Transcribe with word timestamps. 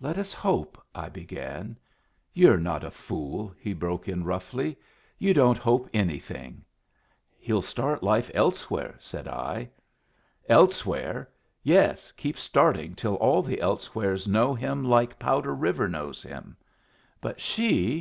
"Let 0.00 0.16
us 0.16 0.32
hope" 0.32 0.82
I 1.04 1.10
began. 1.10 1.76
"You're 2.32 2.56
not 2.56 2.82
a 2.82 2.90
fool," 2.90 3.52
he 3.58 3.74
broke 3.74 4.08
in, 4.08 4.24
roughly. 4.24 4.78
"You 5.18 5.34
don't 5.34 5.58
hope 5.58 5.86
anything." 5.92 6.64
"He'll 7.38 7.60
start 7.60 8.02
life 8.02 8.30
elsewhere," 8.32 8.94
said 9.00 9.28
I. 9.28 9.68
"Elsewhere! 10.48 11.28
Yes, 11.62 12.10
keep 12.12 12.38
starting 12.38 12.94
till 12.94 13.16
all 13.16 13.42
the 13.42 13.60
elsewheres 13.60 14.26
know 14.26 14.54
him 14.54 14.82
like 14.82 15.18
Powder 15.18 15.54
River 15.54 15.88
knows 15.90 16.22
him. 16.22 16.56
But 17.20 17.38
she! 17.38 17.98